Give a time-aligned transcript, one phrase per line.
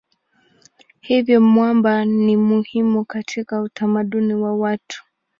[1.01, 5.03] Hivyo mwamba ni muhimu katika utamaduni wa watu.